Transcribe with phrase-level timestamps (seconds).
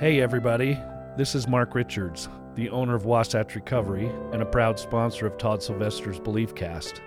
[0.00, 0.76] Hey, everybody.
[1.16, 5.62] This is Mark Richards, the owner of Wasatch Recovery and a proud sponsor of Todd
[5.62, 7.00] Sylvester's Belief Cast.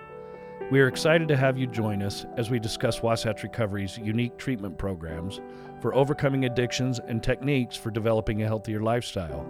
[0.72, 4.78] We are excited to have you join us as we discuss Wasatch Recovery's unique treatment
[4.78, 5.42] programs
[5.82, 9.46] for overcoming addictions and techniques for developing a healthier lifestyle.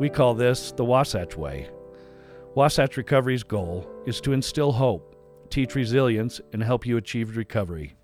[0.00, 1.68] We call this the Wasatch Way.
[2.54, 5.14] Wasatch Recovery's goal is to instill hope,
[5.50, 7.94] teach resilience, and help you achieve recovery.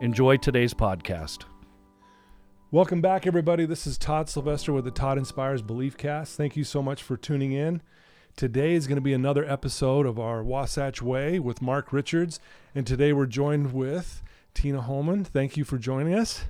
[0.00, 1.44] Enjoy today's podcast.
[2.76, 3.64] Welcome back, everybody.
[3.64, 6.36] This is Todd Sylvester with the Todd Inspires Belief Cast.
[6.36, 7.80] Thank you so much for tuning in.
[8.36, 12.38] Today is going to be another episode of our Wasatch Way with Mark Richards.
[12.74, 14.22] And today we're joined with
[14.52, 15.24] Tina Holman.
[15.24, 16.44] Thank you for joining us.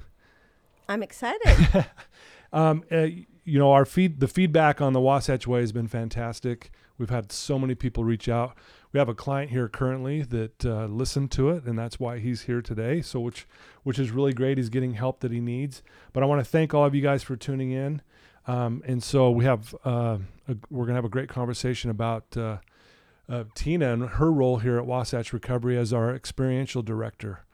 [0.89, 1.87] I'm excited.
[2.53, 3.07] um, uh,
[3.45, 6.73] you know, our feed the feedback on the Wasatch Way has been fantastic.
[6.99, 8.57] We've had so many people reach out.
[8.93, 12.43] We have a client here currently that uh, listened to it, and that's why he's
[12.43, 13.03] here today.
[13.03, 13.47] So, which
[13.83, 14.59] which is really great.
[14.59, 15.83] He's getting help that he needs.
[16.13, 18.03] But I want to thank all of you guys for tuning in.
[18.47, 20.19] Um, and so we have uh,
[20.49, 22.59] a, we're gonna have a great conversation about uh,
[23.29, 27.45] uh, Tina and her role here at Wasatch Recovery as our experiential director.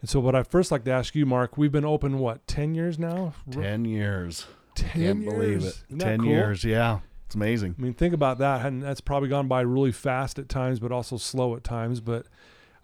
[0.00, 2.74] And so, what I first like to ask you, Mark, we've been open what ten
[2.74, 3.34] years now?
[3.50, 4.46] 10 years.
[4.74, 5.34] Ten Can't years.
[5.34, 5.98] believe it.
[5.98, 6.28] 10 cool?
[6.28, 7.00] years, yeah.
[7.26, 7.74] It's amazing.
[7.76, 10.92] I mean, think about that, and that's probably gone by really fast at times, but
[10.92, 12.00] also slow at times.
[12.00, 12.26] But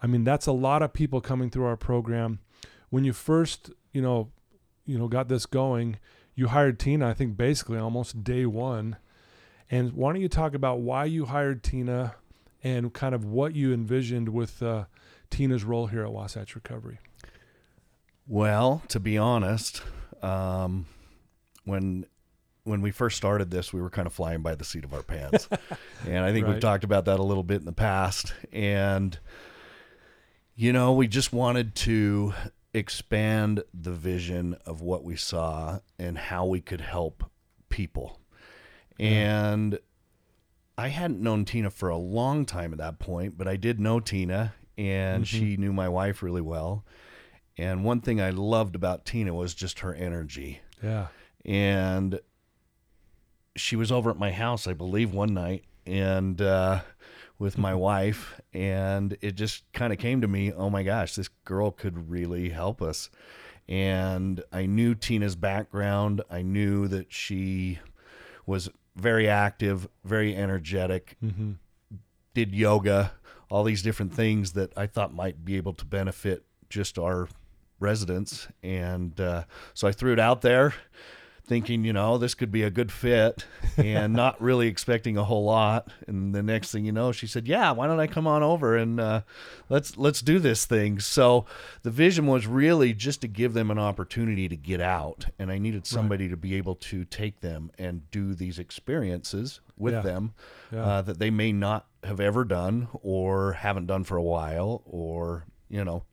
[0.02, 2.40] I mean, that's a lot of people coming through our program.
[2.90, 4.30] When you first, you know,
[4.84, 5.98] you know, got this going,
[6.34, 7.08] you hired Tina.
[7.08, 8.96] I think basically almost day one.
[9.70, 12.16] And why don't you talk about why you hired Tina,
[12.64, 14.84] and kind of what you envisioned with uh,
[15.30, 16.98] Tina's role here at Wasatch Recovery?
[18.26, 19.82] Well, to be honest,
[20.20, 20.86] um,
[21.64, 22.06] when
[22.64, 25.02] when we first started this, we were kind of flying by the seat of our
[25.02, 25.48] pants,
[26.06, 28.34] and I think we've talked about that a little bit in the past.
[28.52, 29.18] And
[30.54, 32.34] you know, we just wanted to
[32.74, 37.24] expand the vision of what we saw and how we could help
[37.68, 38.20] people.
[38.98, 39.78] And
[40.78, 44.00] I hadn't known Tina for a long time at that point, but I did know
[44.00, 45.62] Tina, and she mm-hmm.
[45.62, 46.84] knew my wife really well.
[47.58, 50.60] And one thing I loved about Tina was just her energy.
[50.82, 51.08] Yeah.
[51.44, 52.20] And
[53.56, 56.80] she was over at my house, I believe, one night, and uh,
[57.38, 61.28] with my wife, and it just kind of came to me, oh my gosh, this
[61.44, 63.10] girl could really help us.
[63.68, 66.22] And I knew Tina's background.
[66.30, 67.78] I knew that she
[68.46, 71.52] was very active, very energetic, Mm-hmm.
[72.34, 73.12] did yoga,
[73.50, 77.28] all these different things that I thought might be able to benefit just our
[77.80, 78.48] residents.
[78.62, 80.74] And uh, so I threw it out there,
[81.52, 83.44] thinking, you know, this could be a good fit,
[83.76, 85.88] and not really expecting a whole lot.
[86.06, 88.74] And the next thing you know, she said, "Yeah, why don't I come on over
[88.74, 89.20] and uh,
[89.68, 91.44] let's let's do this thing." So
[91.82, 95.58] the vision was really just to give them an opportunity to get out, and I
[95.58, 100.00] needed somebody to be able to take them and do these experiences with Yeah.
[100.00, 100.32] them
[100.72, 100.82] Yeah.
[100.84, 105.44] uh, that they may not have ever done or haven't done for a while, or
[105.68, 106.04] you know,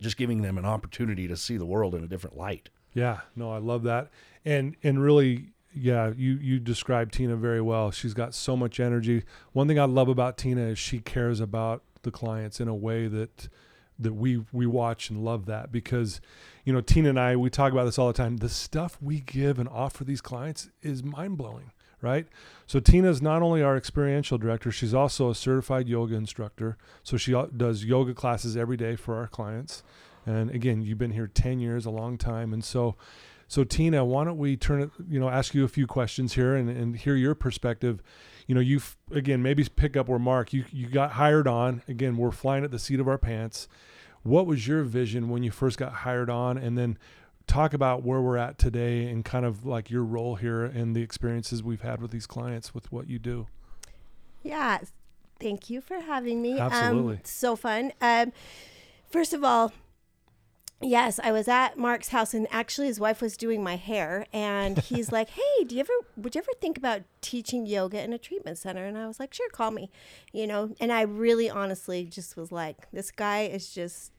[0.00, 2.70] just giving them an opportunity to see the world in a different light.
[2.96, 4.08] Yeah, no, I love that.
[4.46, 7.90] And and really, yeah, you you described Tina very well.
[7.90, 9.22] She's got so much energy.
[9.52, 13.06] One thing I love about Tina is she cares about the clients in a way
[13.06, 13.50] that
[13.98, 16.22] that we we watch and love that because
[16.64, 18.38] you know Tina and I we talk about this all the time.
[18.38, 22.26] The stuff we give and offer these clients is mind blowing, right?
[22.66, 26.78] So Tina's not only our experiential director, she's also a certified yoga instructor.
[27.02, 29.82] So she uh, does yoga classes every day for our clients.
[30.26, 32.52] And again, you've been here 10 years, a long time.
[32.52, 32.96] And so
[33.48, 36.56] so Tina, why don't we turn it, you know, ask you a few questions here
[36.56, 38.02] and, and hear your perspective.
[38.46, 38.80] You know, you
[39.12, 41.82] again maybe pick up where Mark you you got hired on.
[41.88, 43.68] Again, we're flying at the seat of our pants.
[44.22, 46.98] What was your vision when you first got hired on, and then
[47.46, 51.02] talk about where we're at today and kind of like your role here and the
[51.02, 53.46] experiences we've had with these clients with what you do.
[54.42, 54.78] yeah.
[55.38, 56.58] Thank you for having me.
[56.58, 57.16] Absolutely.
[57.16, 57.92] Um, so fun.
[58.00, 58.32] Um,
[59.10, 59.70] first of all,
[60.80, 64.78] yes, I was at Mark's house and actually his wife was doing my hair and
[64.90, 68.18] he's like, Hey, do you ever, would you ever think about teaching yoga in a
[68.18, 68.84] treatment center?
[68.84, 69.90] And I was like, Sure, call me,
[70.32, 74.12] you know, and I really honestly just was like, This guy is just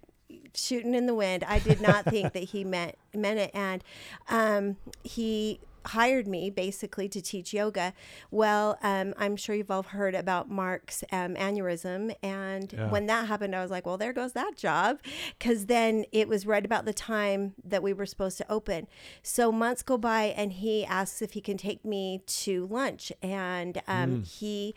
[0.54, 1.44] shooting in the wind.
[1.48, 3.83] I did not think that he meant meant it, and
[4.30, 7.94] um, he hired me basically to teach yoga.
[8.31, 12.89] Well, um, I'm sure you've all heard about Mark's um, aneurysm, and Yeah.
[12.89, 15.00] when that happened, I was like, well, there goes that job,
[15.38, 18.88] because then it was right about the time that we were supposed to open.
[19.24, 23.81] So months go by, and he asks if he can take me to lunch, and
[23.88, 24.75] um, he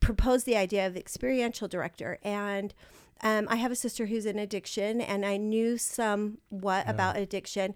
[0.00, 2.74] proposed the idea of experiential director and
[3.22, 7.74] um, I have a sister who's in addiction, and I knew somewhat about addiction,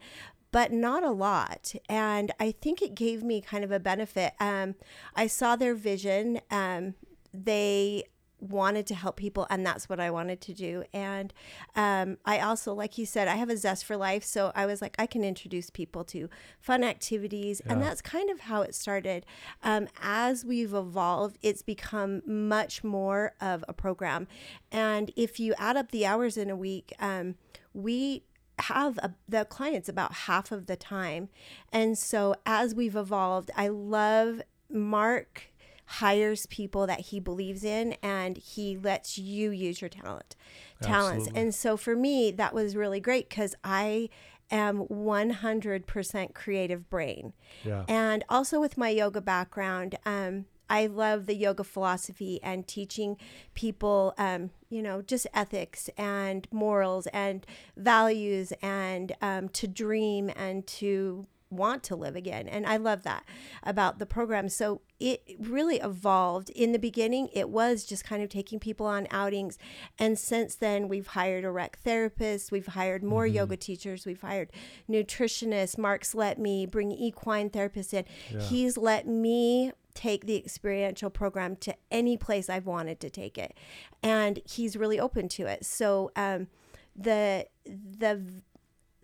[0.58, 1.72] but not a lot.
[1.88, 4.32] And I think it gave me kind of a benefit.
[4.40, 4.74] Um,
[5.14, 6.40] I saw their vision.
[6.50, 6.94] Um,
[7.32, 8.02] they
[8.40, 11.34] wanted to help people and that's what i wanted to do and
[11.74, 14.80] um, i also like you said i have a zest for life so i was
[14.80, 16.28] like i can introduce people to
[16.60, 19.26] fun activities and that's kind of how it started
[19.64, 24.28] um, as we've evolved it's become much more of a program
[24.70, 27.34] and if you add up the hours in a week um,
[27.74, 28.22] we
[28.60, 31.28] have a, the clients about half of the time
[31.72, 35.52] and so as we've evolved i love mark
[35.86, 40.36] hires people that he believes in and he lets you use your talent
[40.82, 41.40] talents Absolutely.
[41.42, 44.08] and so for me that was really great because i
[44.50, 47.32] am 100% creative brain
[47.64, 47.84] Yeah.
[47.88, 53.16] and also with my yoga background um, i love the yoga philosophy and teaching
[53.54, 60.66] people um, you know just ethics and morals and values and um, to dream and
[60.66, 62.48] to want to live again.
[62.48, 63.24] And i love that
[63.62, 64.48] about the program.
[64.48, 66.50] So it really evolved.
[66.50, 69.58] In the beginning it was just kind of taking people on outings.
[69.98, 72.52] And since then we've hired a rec therapist.
[72.52, 74.06] We've hired more yoga teachers.
[74.06, 74.50] We've hired
[74.88, 75.78] nutritionists.
[75.78, 78.04] Mark's let me bring equine therapists in.
[78.40, 83.54] He's let me take the experiential program to any place i've wanted to take it.
[84.00, 85.64] And he's really open to it.
[85.64, 86.46] So um,
[86.94, 88.22] the the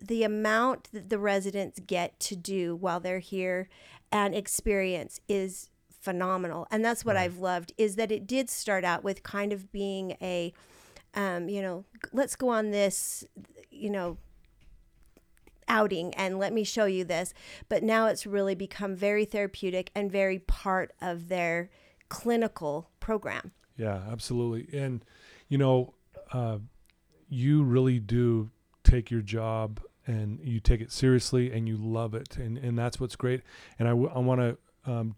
[0.07, 3.69] the amount that the residents get to do while they're here
[4.11, 6.67] and experience is phenomenal.
[6.69, 10.15] And that's what i've loved is that it did start out with kind of being
[10.21, 10.53] a
[11.15, 13.25] um, you know let's go on this
[13.71, 14.17] you know
[15.67, 17.33] outing and let me show you this.
[17.69, 21.69] But now it's really become very therapeutic and very part of their
[22.09, 23.51] clinical program.
[23.77, 24.77] Yeah, absolutely.
[24.77, 25.03] And
[25.49, 25.93] you know,
[26.31, 26.59] uh,
[27.29, 28.51] you really do
[28.83, 32.99] take your job and you take it seriously and you love it, and and that's
[32.99, 33.41] what's great.
[33.79, 34.57] And I, w- I want to
[34.89, 35.15] um,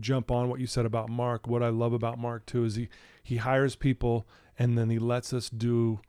[0.00, 1.46] jump on what you said about Mark.
[1.46, 2.88] What I love about Mark too is he
[3.22, 4.26] he hires people
[4.58, 6.00] and then he lets us do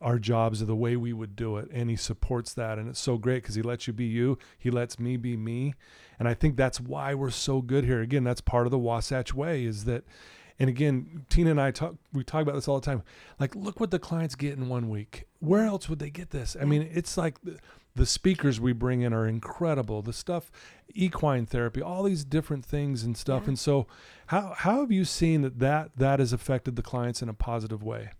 [0.00, 3.16] our jobs the way we would do it and he supports that and it's so
[3.16, 5.72] great because he lets you be you he lets me be me
[6.18, 9.32] and i think that's why we're so good here again that's part of the wasatch
[9.32, 10.04] way is that
[10.58, 13.02] and again tina and i talk we talk about this all the time.
[13.38, 15.26] Like look what the clients get in one week.
[15.40, 16.56] Where else would they get this?
[16.60, 17.58] I mean it's like the,
[17.94, 20.02] the speakers we bring in are incredible.
[20.02, 20.50] The stuff
[20.94, 23.42] equine therapy all these different things and stuff.
[23.42, 23.48] Yeah.
[23.48, 23.86] and so
[24.28, 27.82] how how have you seen that that that has affected the clients in a positive
[27.82, 28.10] way?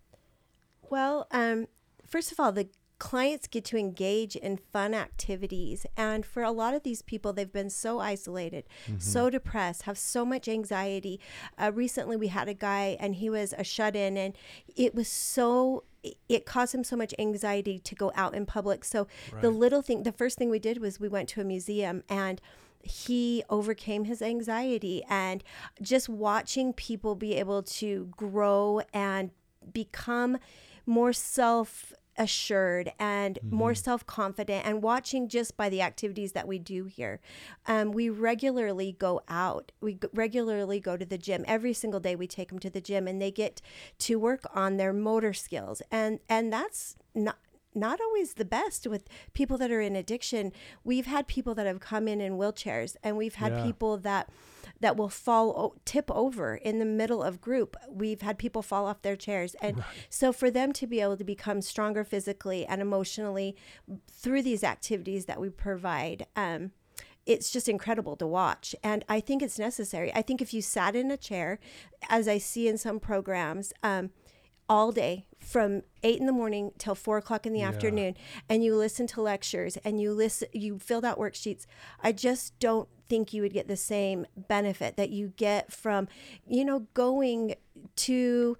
[0.89, 1.67] Well, um,
[2.07, 2.69] first of all, the
[2.99, 5.87] clients get to engage in fun activities.
[5.97, 8.65] And for a lot of these people, they've been so isolated,
[8.99, 11.21] so depressed, have so much anxiety.
[11.59, 14.37] Uh, recently, we had a guy and he was a shut in, and
[14.75, 15.85] it was so.
[16.29, 18.85] It caused him so much anxiety to go out in public.
[18.85, 19.09] So,
[19.41, 22.41] the little thing, the first thing we did was we went to a museum and
[22.81, 25.43] he overcame his anxiety and
[25.83, 29.33] just watching people be able to grow and
[29.73, 30.39] become
[30.87, 36.59] more self assured and more self confident and watching just by the activities that we
[36.59, 37.21] do here.
[37.67, 39.73] Um, we regularly go out.
[39.81, 41.45] We g- regularly go to the gym.
[41.47, 43.61] Every single day we take them to the gym and they get
[44.01, 45.83] to work on their motor skills.
[45.91, 47.39] And and that's not
[47.77, 50.53] not always the best with people that are in addiction.
[50.83, 53.65] We've had people that have come in in wheelchairs and we've had Yeah.
[53.65, 54.31] people that
[54.81, 57.77] that will fall o- tip over in the middle of group.
[57.89, 61.25] We've had people fall off their chairs and so for them to be able to
[61.25, 63.57] become stronger physically and emotionally
[64.11, 66.73] through these activities that we provide um
[67.25, 68.73] it's just incredible to watch.
[68.85, 70.15] And I think it's necessary.
[70.15, 71.59] I think if you sat in a chair,
[72.09, 74.11] as I see in some programs, um,
[74.69, 77.69] all day from eight in the morning till four o'clock in the Yeah.
[77.69, 78.17] afternoon,
[78.49, 81.67] and you listen to lectures and you listen, you filled out worksheets.
[82.03, 86.09] I just don't think you would get the same benefit that you get from,
[86.47, 87.55] you know, going
[87.95, 88.59] to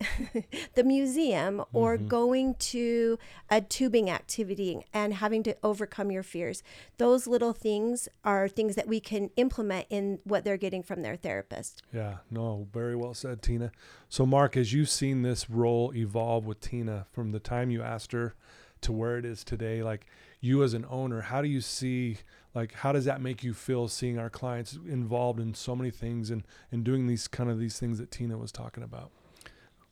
[0.74, 2.08] the museum or mm-hmm.
[2.08, 3.18] going to
[3.50, 6.62] a tubing activity and having to overcome your fears.
[6.98, 11.16] Those little things are things that we can implement in what they're getting from their
[11.16, 11.82] therapist.
[11.92, 13.72] Yeah, no, very well said, Tina.
[14.08, 18.12] So, Mark, as you've seen this role evolve with Tina from the time you asked
[18.12, 18.34] her
[18.82, 20.06] to where it is today, like
[20.40, 22.18] you as an owner, how do you see,
[22.54, 26.30] like, how does that make you feel seeing our clients involved in so many things
[26.30, 29.10] and, and doing these kind of these things that Tina was talking about?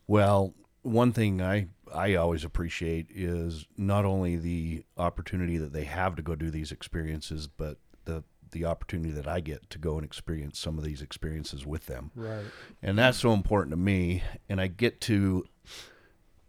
[0.07, 6.15] Well, one thing I I always appreciate is not only the opportunity that they have
[6.15, 10.05] to go do these experiences, but the the opportunity that I get to go and
[10.05, 12.11] experience some of these experiences with them.
[12.15, 12.45] Right.
[12.81, 15.45] And that's so important to me and I get to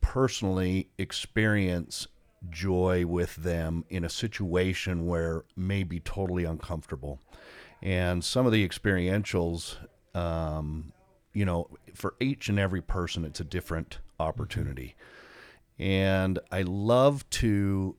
[0.00, 2.06] personally experience
[2.50, 7.20] joy with them in a situation where may be totally uncomfortable.
[7.82, 9.76] And some of the experientials,
[10.14, 10.92] um,
[11.32, 14.94] you know, for each and every person, it's a different opportunity.
[15.78, 17.96] And I love to,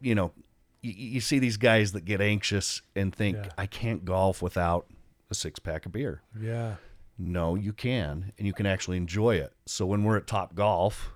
[0.00, 0.32] you know,
[0.82, 3.48] you, you see these guys that get anxious and think, Yeah.
[3.58, 4.86] I can't golf without
[5.30, 6.22] a six pack of beer.
[6.40, 6.76] Yeah.
[7.18, 9.52] No, you can, and you can actually enjoy it.
[9.66, 11.12] So when we're at Top Golf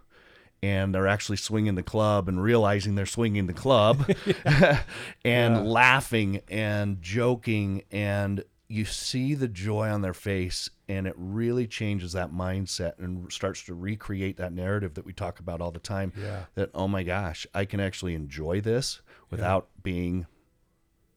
[0.62, 4.08] and they're actually swinging the club and realizing they're swinging the club
[5.24, 5.60] and Yeah.
[5.62, 12.12] laughing and joking and you see the joy on their face and it really changes
[12.12, 16.12] that mindset and starts to recreate that narrative that we talk about all the time
[16.20, 16.44] Yeah.
[16.54, 20.26] that oh my gosh, I can actually enjoy this without being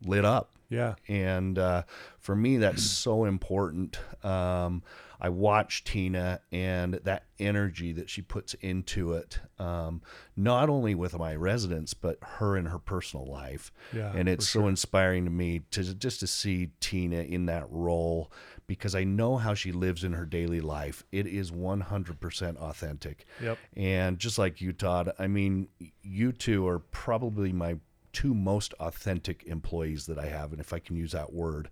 [0.04, 0.96] lit up Yeah.
[1.08, 1.84] and uh,
[2.20, 4.82] for me that's so important um,
[5.22, 10.02] i watch tina and that energy that she puts into it um,
[10.36, 14.62] not only with my residents but her in her personal life Yeah, and it's so
[14.62, 14.70] sure.
[14.70, 18.32] inspiring to me to just to see tina in that role
[18.68, 23.58] because i know how she lives in her daily life it is 100% authentic Yep.
[23.76, 25.68] and just like you, Todd, I mean,
[26.02, 27.78] you two are probably my
[28.14, 30.52] two most authentic employees that I have.
[30.52, 31.70] And if I can use that word,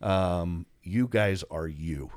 [0.00, 2.10] um, you guys are you.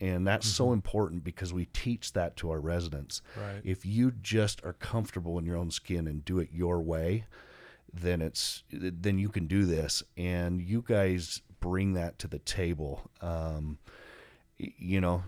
[0.00, 3.22] And that's so important because we teach that to our residents.
[3.36, 3.60] Right.
[3.64, 7.24] If you just are comfortable in your own skin and do it your way,
[7.92, 10.02] then it's then you can do this.
[10.16, 13.08] And you guys bring that to the table.
[13.20, 13.78] Um,
[14.58, 15.24] you know,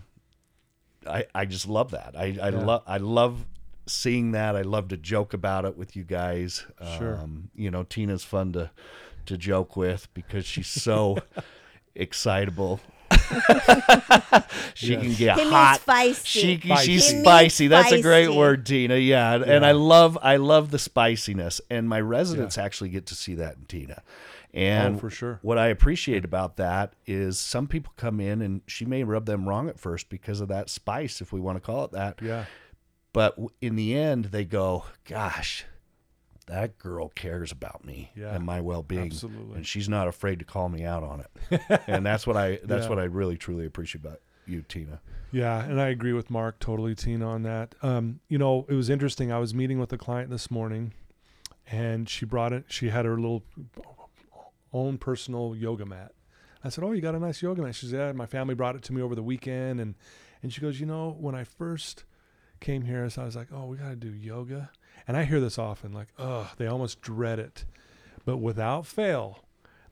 [1.07, 2.13] I, I just love that.
[2.17, 2.57] I, I Yeah.
[2.59, 3.45] love I love
[3.85, 4.55] seeing that.
[4.57, 6.65] I love to joke about it with you guys.
[6.97, 7.15] Sure.
[7.15, 8.69] Um, you know, Tina's fun to
[9.27, 11.17] to joke with because she's so
[11.95, 12.79] excitable.
[14.73, 15.81] she can get He hot.
[15.85, 16.25] feisty.
[16.25, 16.85] She Spicy.
[16.85, 17.67] she's He spicy.
[17.67, 18.95] That's a great word, Tina.
[18.95, 23.15] Yeah, and- and I love I love the spiciness, and my residents actually get to
[23.15, 24.01] see that in Tina.
[24.05, 25.39] Oh, and Oh, for sure.
[25.41, 29.47] what I appreciate about that is some people come in and she may rub them
[29.47, 32.19] wrong at first because of that spice, if we want to call it that.
[32.21, 32.45] Yeah.
[33.13, 35.65] But in the end, they go, "Gosh,
[36.47, 39.55] that girl cares about me Yeah, and my well-being, absolutely.
[39.55, 42.83] and she's not afraid to call me out on it." and that's what I that's
[42.83, 42.89] Yeah.
[42.89, 44.99] what I really truly appreciate about you, Tina.
[45.31, 47.75] Yeah, and I agree with Mark totally, Tina, on that.
[47.81, 49.31] Um, you know, it was interesting.
[49.31, 50.93] I was meeting with a client this morning,
[51.69, 52.63] and she brought it.
[52.69, 53.43] She had her little
[54.73, 56.13] own personal yoga mat.
[56.63, 58.75] I said, "Oh, you got a nice yoga mat?" She said, "Yeah, my family brought
[58.75, 59.95] it to me over the weekend." And
[60.41, 62.03] and she goes, "You know, when I first
[62.59, 64.71] came here, so I was like, oh, we got to do yoga."
[65.07, 67.65] And I hear this often, like, "Oh, they almost dread it,"
[68.25, 69.43] but without fail,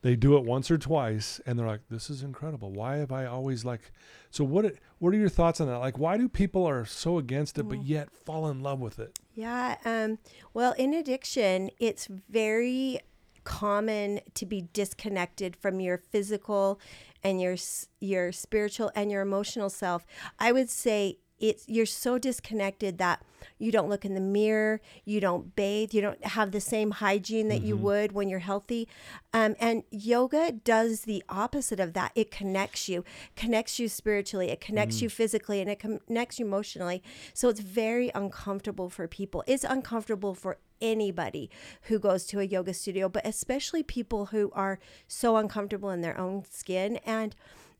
[0.01, 2.71] they do it once or twice, and they're like, "This is incredible.
[2.71, 3.91] Why have I always like?"
[4.29, 4.73] So what?
[4.99, 5.77] What are your thoughts on that?
[5.77, 9.19] Like, why do people are so against it, but yet fall in love with it?
[9.33, 9.77] Yeah.
[9.83, 10.19] Um,
[10.53, 12.99] well, in addiction, it's very
[13.43, 16.79] common to be disconnected from your physical
[17.23, 17.55] and your
[17.99, 20.05] your spiritual and your emotional self.
[20.39, 23.21] I would say it's you're so disconnected that
[23.57, 27.47] you don't look in the mirror, you don't bathe, you don't have the same hygiene
[27.49, 28.87] that you would when you're healthy.
[29.33, 32.11] Um, and yoga does the opposite of that.
[32.15, 33.03] It connects you,
[33.35, 37.03] connects you spiritually, it connects you physically, and it connects you emotionally.
[37.33, 39.43] So it's very uncomfortable for people.
[39.47, 41.49] It's uncomfortable for anybody
[41.83, 46.17] who goes to a yoga studio, but especially people who are so uncomfortable in their
[46.17, 46.97] own skin.
[47.05, 47.35] And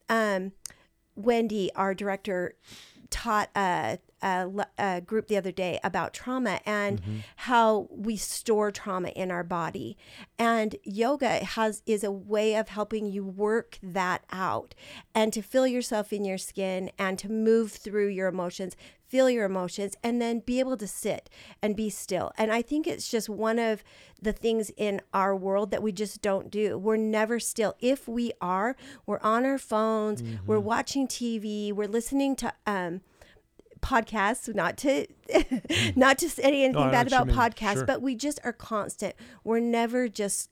[0.10, 0.54] um,
[1.16, 2.56] Wendy, our director,
[3.10, 7.18] taught a, a, a group the other day about trauma and mm-hmm.
[7.36, 9.98] how we store trauma in our body.
[10.40, 14.74] And yoga has is a way of helping you work that out
[15.14, 18.76] and to feel yourself in your skin and to move through your emotions,
[19.08, 21.30] feel your emotions, and then be able to sit
[21.62, 22.32] and be still.
[22.38, 23.84] And I think it's just one of
[24.22, 26.78] the things in our world that we just don't do.
[26.78, 27.76] We're never still.
[27.80, 33.02] If we are, we're on our phones, we're watching TV, we're listening to um,
[33.82, 34.54] podcasts.
[34.54, 35.08] Not to
[35.96, 37.86] not to say anything bad about podcasts, Sure.
[37.86, 39.16] but we just are constant.
[39.44, 40.50] We're never just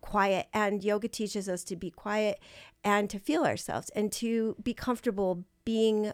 [0.00, 2.40] quiet and yoga teaches us to be quiet
[2.82, 6.12] and to feel ourselves and to be comfortable being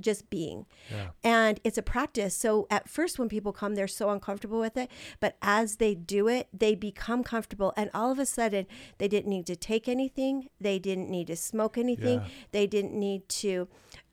[0.00, 0.66] just being.
[0.90, 1.08] Yeah.
[1.22, 2.34] and it's a practice.
[2.34, 4.90] So at first when people come they're so uncomfortable with it.
[5.20, 7.72] But as they do it they become comfortable.
[7.76, 8.66] And all of a sudden
[8.98, 10.48] they didn't need to take anything.
[10.60, 12.20] They didn't need to smoke anything.
[12.20, 12.28] Yeah.
[12.52, 13.68] they didn't need to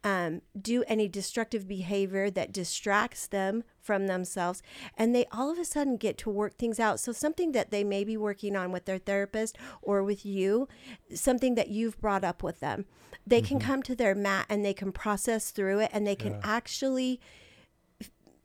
[0.06, 4.62] um, do any destructive behavior that distracts them from themselves.
[4.96, 7.00] And they all of a sudden get to work things out.
[7.00, 10.68] So something that they may be working on with their therapist or with you
[11.14, 12.86] something that you've brought up with them
[13.28, 16.34] they can come to their mat and they can process through it and they can
[16.34, 16.42] Yeah.
[16.44, 17.20] actually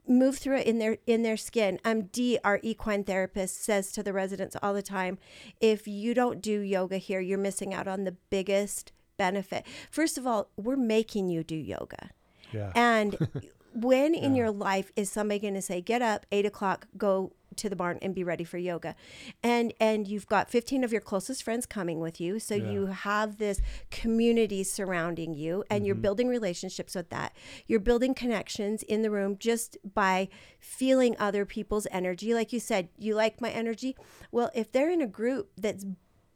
[0.08, 1.78] move through it in their in their skin.
[1.84, 5.18] Um, D, our equine therapist, says to the residents all the time,
[5.60, 9.64] if you don't do yoga here, you're missing out on the biggest benefit.
[9.90, 12.10] First of all, we're making you do yoga,
[12.52, 12.72] Yeah.
[12.74, 13.16] and
[13.74, 17.68] when in your life is somebody going to say, "Get up, eight o'clock, go to
[17.68, 18.94] the barn and be ready for yoga,"
[19.42, 22.70] and and you've got fifteen of your closest friends coming with you, so Yeah.
[22.70, 26.02] you have this community surrounding you, and you're mm-hmm.
[26.02, 27.34] building relationships with that.
[27.66, 30.28] You're building connections in the room just by
[30.58, 32.34] feeling other people's energy.
[32.34, 33.96] Like you said, you like my energy.
[34.30, 35.84] Well, if they're in a group that's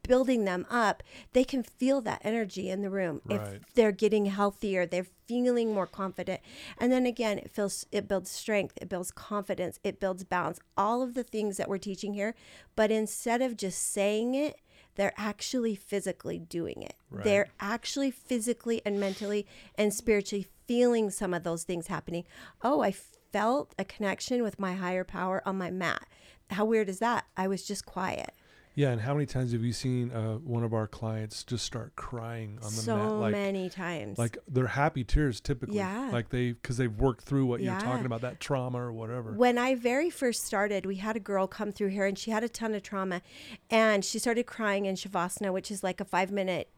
[0.07, 3.21] building them up, they can feel that energy in the room.
[3.25, 3.39] Right.
[3.41, 6.41] If they're getting healthier, they're feeling more confident.
[6.77, 10.59] And then again, it feels it builds strength, it builds confidence, it builds balance.
[10.77, 12.35] All of the things that we're teaching here,
[12.75, 14.59] but instead of just saying it,
[14.95, 16.95] they're actually physically doing it.
[17.11, 19.45] They're actually physically and mentally
[19.77, 22.23] and spiritually feeling some of those things happening.
[22.61, 26.07] Oh, I felt a connection with my higher power on my mat.
[26.51, 27.25] How weird is that?
[27.35, 28.33] I was just quiet.
[28.75, 31.95] Yeah, and how many times have you seen uh, one of our clients just start
[31.95, 34.17] crying on the so mat, like many times.
[34.17, 36.09] like they're happy tears typically, Yeah.
[36.11, 39.31] like they because they've worked through what you're talking about that trauma or whatever.
[39.31, 42.43] When I very first started, we had a girl come through here and she had
[42.43, 43.21] a ton of trauma
[43.69, 46.69] and she started crying in Shavasana, which is like a five minute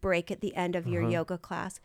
[0.00, 1.80] break at the end of your yoga class.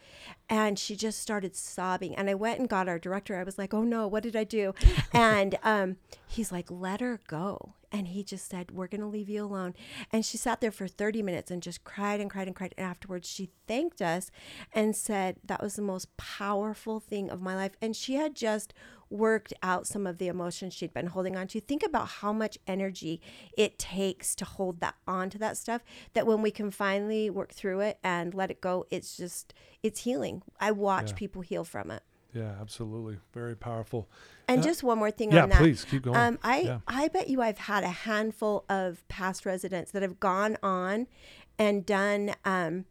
[0.49, 2.15] And she just started sobbing.
[2.15, 3.37] And I went and got our director.
[3.37, 4.73] I was like, oh no, what did I do?
[5.13, 7.73] and um, he's like, let her go.
[7.91, 9.73] And he just said, We're going to leave you alone.
[10.11, 12.73] And she sat there for 30 minutes and just cried and cried and cried.
[12.77, 14.31] And afterwards, she thanked us
[14.73, 17.71] and said, That was the most powerful thing of my life.
[17.81, 18.73] And she had just
[19.09, 21.59] worked out some of the emotions she'd been holding on to.
[21.61, 23.21] Think about how much energy
[23.57, 25.83] it takes to hold that on to that stuff.
[26.13, 30.01] That when we can finally work through it and let it go, it's just, it's
[30.01, 30.41] healing.
[30.59, 31.15] I watch Yeah.
[31.17, 32.03] people heal from it.
[32.33, 34.09] yeah, absolutely, very powerful.
[34.49, 35.57] And Uh, just one more thing yeah, on that.
[35.59, 36.17] please keep going.
[36.17, 36.79] Um, I Yeah.
[36.85, 41.07] I bet you I've had a handful of past residents that have gone on
[41.57, 42.83] and done um,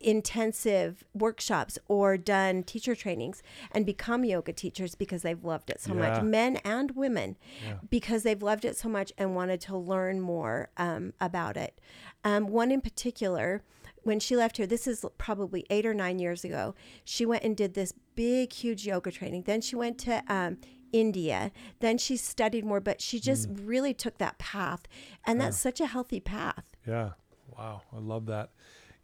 [0.00, 3.42] intensive workshops or done teacher trainings
[3.72, 6.00] and become yoga teachers because they've loved it so Yeah.
[6.10, 7.78] much, men and women, Yeah.
[7.90, 11.80] because they've loved it so much and wanted to learn more um, about it.
[12.24, 13.62] Um, one in particular.
[14.02, 17.56] When she left here, this is probably eight or nine years ago, she went and
[17.56, 19.42] did this big, huge yoga training.
[19.42, 20.58] Then she went to um,
[20.92, 21.50] India.
[21.80, 23.66] Then she studied more, but she just Mm.
[23.66, 24.82] really took that path.
[25.26, 26.64] And that's such a healthy path.
[26.86, 27.14] Yeah.
[27.58, 27.82] Wow.
[27.92, 28.50] I love that.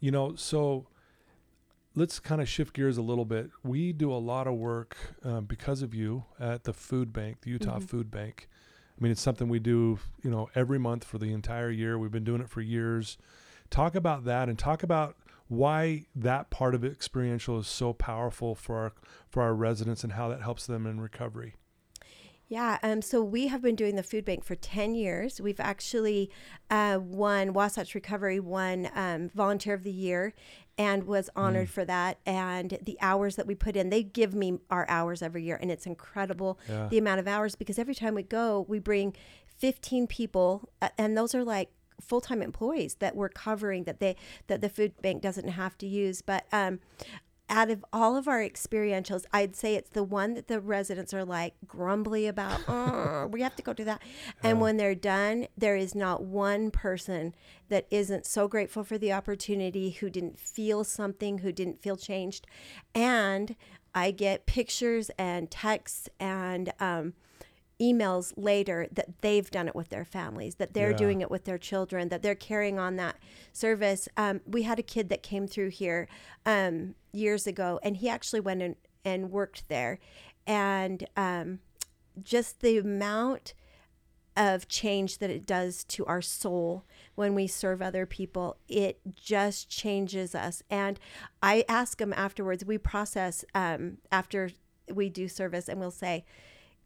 [0.03, 0.85] You know, so
[1.95, 3.51] let's kind of shift gears a little bit.
[3.63, 7.51] We do a lot of work um, because of you at the food bank, the
[7.51, 7.85] Utah Mm-hmm.
[7.85, 8.49] Food Bank.
[8.99, 11.97] I mean, it's something we do, you know, every month for the entire year.
[11.97, 13.17] We've been doing it for years.
[13.69, 15.15] Talk about that and talk about
[15.47, 18.91] why that part of experiential is so powerful for our
[19.29, 21.55] for our residents and how that helps them in recovery.
[22.53, 25.41] Yeah, um, so we have been doing the food bank for 10 years.
[25.41, 26.29] We've actually
[26.69, 30.35] uh, won, Wasatch Recovery won um, Volunteer of the Year
[30.77, 32.19] and was honored for that.
[32.27, 35.71] And the hours that we put in, they give me our hours every year, and
[35.71, 36.89] it's incredible Yeah.
[36.89, 39.15] the amount of hours because every time we go, we bring
[39.57, 44.15] 15 people, uh, and those are like full-time employees that we're covering that they
[44.47, 46.79] that the food bank doesn't have to use but um
[47.53, 51.23] out of all of our experientials, I'd say it's the one that the residents are
[51.23, 52.61] like grumbly about.
[52.73, 54.01] Oh, we have to go do that.
[54.41, 57.35] And when they're done, there is not one person
[57.69, 62.47] that isn't so grateful for the opportunity, who didn't feel something, who didn't feel changed.
[62.95, 63.55] And
[63.93, 67.13] I get pictures and texts and um,
[67.81, 70.97] emails later that they've done it with their families, that they're Yeah.
[70.97, 73.17] doing it with their children, that they're carrying on that
[73.51, 74.07] service.
[74.15, 76.07] Um, we had a kid that came through here
[76.45, 79.99] um, years ago, and he actually went and, and worked there.
[80.45, 81.59] And um,
[82.21, 83.53] just the amount
[84.35, 86.83] of change that it does to our soul
[87.15, 90.63] when we serve other people, it just changes us.
[90.69, 90.99] And
[91.41, 94.49] I ask them afterwards, we process um, after
[94.91, 96.25] we do service, and we'll say,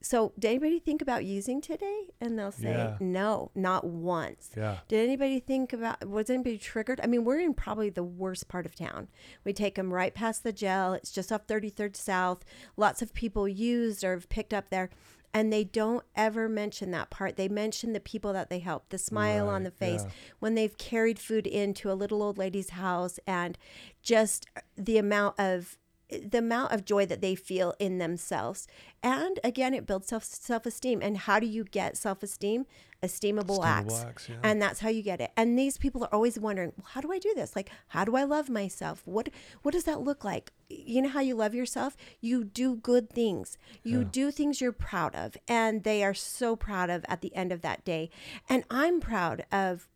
[0.01, 2.10] so, did anybody think about using today?
[2.21, 2.97] And they'll say, Yeah.
[2.99, 4.51] no, not once.
[4.55, 4.77] Yeah.
[4.88, 7.01] Did anybody think about, was anybody triggered?
[7.03, 9.07] I mean, we're in probably the worst part of town.
[9.43, 10.93] We take them right past the jail.
[10.93, 12.45] It's just off 33rd South.
[12.75, 14.89] Lots of people used or have picked up there.
[15.33, 17.36] And they don't ever mention that part.
[17.36, 20.12] They mention the people that they help, the smile on the face, yeah.
[20.39, 23.57] when they've carried food into a little old lady's house, and
[24.01, 25.77] just the amount of
[26.09, 28.67] the amount of joy that they feel in themselves.
[29.03, 31.01] And again it builds self self-esteem.
[31.01, 32.65] And how do you get self-esteem?
[33.03, 34.37] Esteemable, Esteemable acts, acts, yeah.
[34.41, 35.29] and that's how you get it.
[35.37, 37.55] And these people are always wondering well, how do i do this?
[37.55, 39.03] Like how do i love myself?
[39.05, 39.29] What
[39.61, 40.51] what does that look like?
[40.67, 41.95] You know how you love yourself?
[42.21, 43.57] You do good things.
[43.83, 45.37] You do things you're proud of.
[45.47, 48.09] And they are so proud of at the end of that day.
[48.49, 49.87] And i'm proud of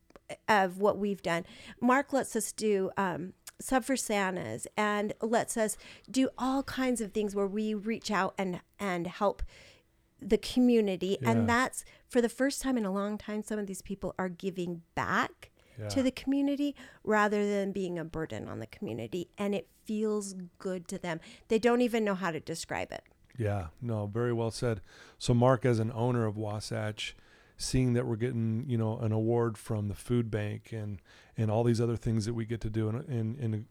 [0.47, 1.45] of what we've done.
[1.81, 5.77] Mark lets us do um sub for santas and lets us
[6.09, 9.43] do all kinds of things where we reach out and and help
[10.19, 11.17] the community.
[11.21, 11.31] Yeah.
[11.31, 14.29] and that's for the first time in a long time some of these people are
[14.29, 15.51] giving back
[15.89, 19.29] to the community rather than being a burden on the community.
[19.37, 21.19] And it feels good to them.
[21.47, 23.03] They don't even know how to describe it.
[23.37, 24.81] Yeah, no, very well said.
[25.17, 27.15] So, Mark, as an owner of Wasatch,
[27.61, 30.99] seeing that we're getting, you know, an award from the food bank and
[31.37, 33.65] and all these other things that we get to do, and and, and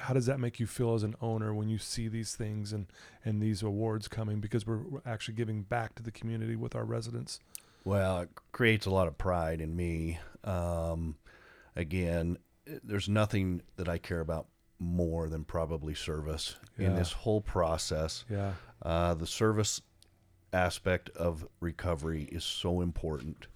[0.00, 2.86] how does that make you feel as an owner when you see these things and
[3.24, 6.84] and these awards coming because we're, we're actually giving back to the community with our
[6.84, 7.38] residents?
[7.84, 10.18] Well, it creates a lot of pride in me.
[10.42, 11.16] Um,
[11.76, 12.38] again,
[12.82, 14.46] there's nothing that I care about
[14.78, 18.24] more than probably service in this whole process.
[18.30, 19.80] Yeah, Uh, the service
[20.54, 23.46] aspect of recovery is so important.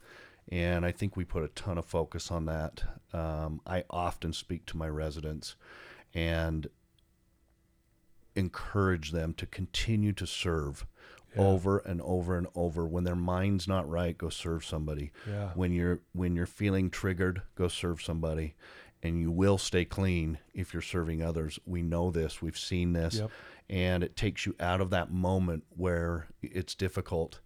[0.50, 2.82] And I think we put a ton of focus on that.
[3.12, 5.56] Um, I often speak to my residents
[6.14, 6.66] and
[8.34, 10.86] encourage them to continue to serve
[11.34, 11.42] Yeah.
[11.42, 12.86] over and over and over.
[12.86, 15.12] When their mind's not right, go serve somebody.
[15.26, 18.54] yeah, When you're when you're feeling triggered, go serve somebody.
[19.02, 21.58] And you will stay clean if you're serving others.
[21.66, 22.42] We know this.
[22.42, 23.30] We've seen this Yep.
[23.70, 27.40] and it takes you out of that moment where it's difficult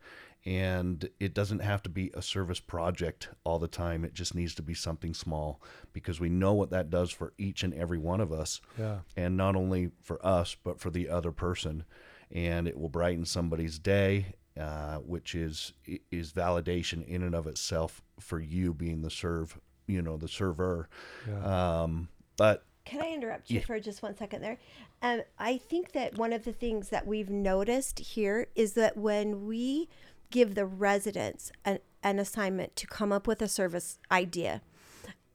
[0.45, 4.55] and it doesn't have to be a service project all the time it just needs
[4.57, 5.61] to be something small
[5.93, 9.37] because we know what that does for each and every one of us yeah, and
[9.37, 11.85] not only for us but for the other person
[12.33, 15.73] and it will brighten somebody's day uh, which is
[16.11, 20.89] is validation in and of itself for you being the serve you know the server
[21.29, 21.83] yeah.
[21.83, 23.65] um, but Can I interrupt you Yeah.
[23.67, 24.59] for just one second there?
[25.03, 29.47] Um, I think that one of the things that we've noticed here is that when
[29.47, 29.89] we
[30.31, 34.63] give the residents an, an assignment to come up with a service idea,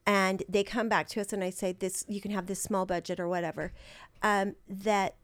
[0.06, 2.86] and they come back to us and I say this, you can have this small
[2.86, 3.72] budget or whatever,
[4.22, 5.14] um, that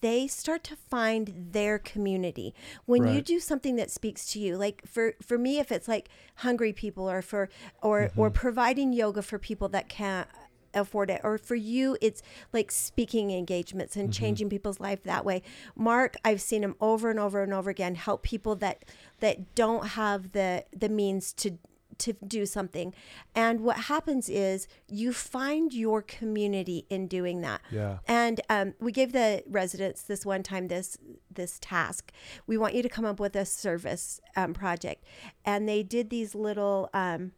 [0.00, 2.54] they start to find their community.
[2.86, 6.08] When you do something that speaks to you like for for me if it's like
[6.36, 7.48] hungry people or for
[7.82, 8.20] or mm-hmm.
[8.20, 10.28] or providing yoga for people that can't
[10.72, 12.20] afford it or for you it's
[12.52, 14.24] like speaking engagements and mm-hmm.
[14.24, 15.42] changing people's life that way.
[15.76, 18.84] Mark i've seen him over and over and over again help people that
[19.20, 21.58] that don't have the the means to
[21.98, 22.94] to do something.
[23.34, 27.60] And what happens is you find your community in doing that.
[27.70, 27.98] Yeah.
[28.06, 30.96] and um, we gave the residents this one time this
[31.30, 32.12] this task.
[32.46, 35.04] We want you to come up with a service um, project.
[35.44, 37.32] And they did these little um,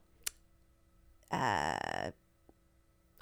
[1.30, 2.10] uh,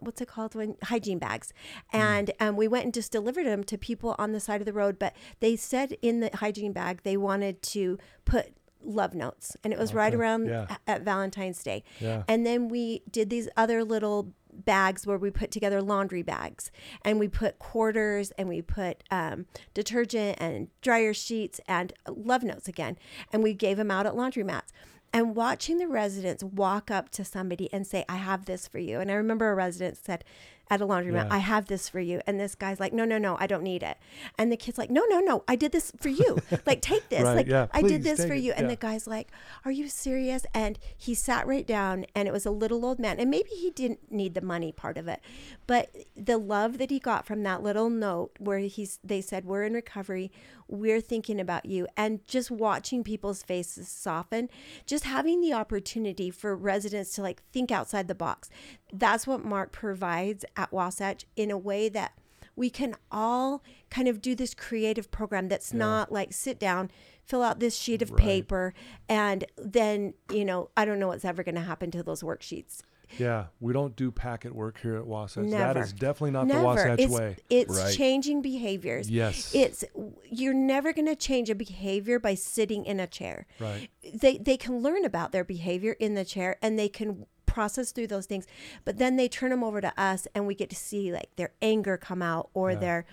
[0.00, 1.52] what's it called when hygiene bags.
[1.92, 4.72] And um, we went and just delivered them to people on the side of the
[4.72, 9.72] road but they said in the hygiene bag they wanted to put love notes and
[9.72, 10.76] it was right around yeah.
[10.86, 12.22] at valentine's day Yeah.
[12.28, 16.70] and then we did these other little bags where we put together laundry bags
[17.04, 22.68] and we put quarters and we put um, detergent and dryer sheets and love notes
[22.68, 22.96] again
[23.32, 24.68] and we gave them out at laundromats
[25.12, 29.00] and watching the residents walk up to somebody and say i have this for you
[29.00, 30.22] and i remember a resident said
[30.70, 31.28] at a laundromat Yeah.
[31.30, 32.20] i have this for you.
[32.26, 33.98] And this guy's like no no no i don't need it.
[34.38, 36.38] And the kid's like no no no i did this for you.
[36.66, 37.22] Like take this.
[37.22, 38.52] Right, like yeah, i did this for it, you.
[38.52, 38.70] And yeah.
[38.70, 39.30] the guy's like
[39.64, 40.46] are you serious?
[40.54, 43.70] And he sat right down and it was a little old man and maybe he
[43.70, 45.20] didn't need the money part of it
[45.66, 49.64] but the love that he got from that little note where he's they said we're
[49.64, 50.30] in recovery.
[50.68, 51.86] We're thinking about you.
[51.96, 54.48] And just watching people's faces soften
[54.86, 58.50] just having the opportunity for residents to like think outside the box.
[58.92, 62.12] That's what mark provides at wasatch in a way that
[62.56, 66.90] we can all kind of do this creative program that's not like sit down
[67.24, 68.72] fill out this sheet of paper
[69.08, 72.82] and then you know i don't know what's ever going to happen to those worksheets
[73.18, 75.44] Yeah, we don't do packet work here at Wasatch.
[75.50, 75.82] That Never.
[75.82, 77.36] is definitely not never the Wasatch it's, way.
[77.50, 77.94] it's Right.
[77.94, 79.54] changing behaviors Yes.
[79.54, 79.84] it's
[80.30, 83.88] you're never going to change a behavior by sitting in a chair Right.
[84.14, 88.08] they they can learn about their behavior in the chair and they can process through
[88.14, 88.46] those things
[88.84, 91.52] but then they turn them over to us and we get to see like their
[91.62, 92.78] anger come out or Yeah.
[92.84, 93.06] their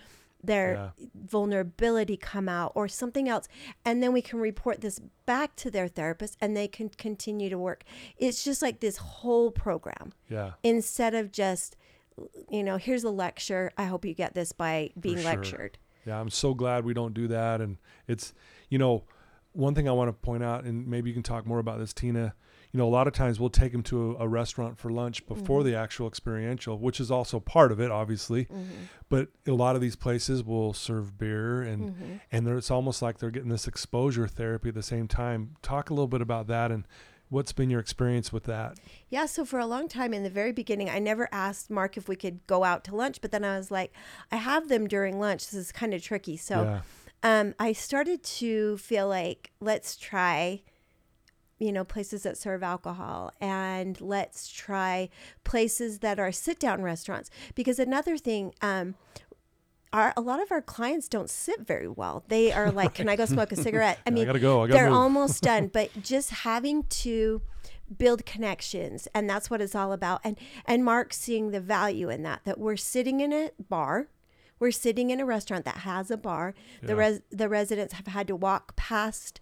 [0.43, 0.93] their
[1.35, 3.47] vulnerability come out or something else
[3.85, 7.57] and then we can report this back to their therapist and they can continue to
[7.57, 7.83] work
[8.17, 10.51] it's just like this whole program Yeah.
[10.63, 11.77] instead of just
[12.49, 15.25] you know here's a lecture i hope you get this by being sure.
[15.25, 17.61] lectured Yeah, I'm so glad we don't do that.
[17.61, 17.77] And
[18.07, 18.33] it's,
[18.69, 19.03] you know,
[19.53, 21.93] one thing I want to point out, and maybe you can talk more about this,
[21.93, 22.33] Tina.
[22.73, 25.25] You know, a lot of times we'll take them to a, a restaurant for lunch
[25.27, 25.65] before Mhm.
[25.65, 28.45] the actual experiential, which is also part of it, obviously.
[28.45, 28.83] Mm-hmm.
[29.09, 32.13] But a lot of these places will serve beer, and Mm-hmm.
[32.31, 35.55] and there, it's almost like they're getting this exposure therapy at the same time.
[35.61, 36.85] Talk a little bit about that, and
[37.27, 38.77] what's been your experience with that?
[39.09, 42.07] Yeah, so for a long time in the very beginning, I never asked Mark if
[42.07, 43.93] we could go out to lunch, but then I was like,
[44.31, 45.43] I have them during lunch.
[45.49, 46.35] This is kind of tricky.
[46.37, 46.81] So yeah,
[47.23, 50.61] um, I started to feel like let's try,
[51.61, 55.09] you know, places that serve alcohol and let's try
[55.43, 57.29] places that are sit down restaurants.
[57.53, 58.95] Because another thing, um,
[59.93, 62.23] our, a lot of our clients don't sit very well.
[62.29, 64.61] They are like, "Can I go smoke a cigarette?" I Yeah, mean, I gotta go.
[64.63, 64.97] I gotta they're move.
[64.99, 67.41] almost done but just having to
[67.97, 72.23] build connections and that's what it's all about and and mark seeing the value in
[72.23, 74.07] that that we're sitting in a bar
[74.59, 78.27] we're sitting in a restaurant that has a bar the res- the residents have had
[78.27, 79.41] to walk past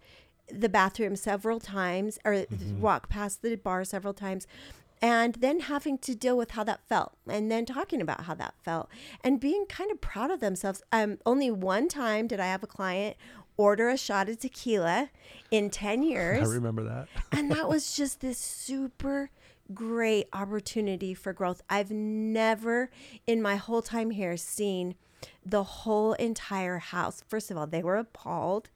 [0.52, 2.82] the bathroom several times or Mm-hmm.
[2.82, 4.48] walk past the bar several times
[5.02, 8.54] and then having to deal with how that felt and then talking about how that
[8.64, 8.90] felt
[9.24, 12.68] and being kind of proud of themselves um only one time did i have a
[12.68, 13.16] client
[13.58, 15.10] order a shot of tequila
[15.52, 17.08] in 10 years I remember that.
[17.32, 19.30] and that was just this super
[19.74, 21.62] great opportunity for growth.
[21.70, 22.90] I've never
[23.28, 24.96] in my whole time here seen
[25.46, 27.24] the whole entire house.
[27.28, 28.70] First of all, they were appalled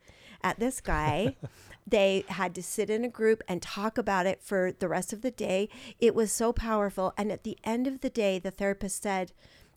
[0.44, 1.36] at this guy.
[1.88, 5.22] they had to sit in a group and talk about it for the rest of
[5.22, 5.68] the day.
[6.00, 7.14] It was so powerful.
[7.18, 9.34] And at the end of the day, the therapist said,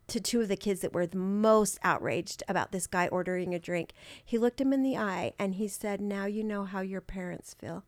[0.09, 3.59] to two of the kids that were the most outraged about this guy ordering a
[3.59, 3.92] drink.
[4.24, 7.55] He looked him in the eye and he said, Now you know how your parents
[7.55, 7.83] feel.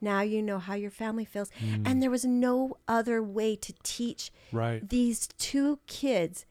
[0.00, 1.50] Now you know how your family feels.
[1.64, 1.82] Mm.
[1.86, 4.86] And there was no other way to teach Right.
[4.86, 6.44] these two kids